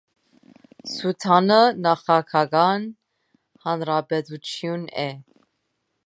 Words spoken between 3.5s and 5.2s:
հանրապետություն է։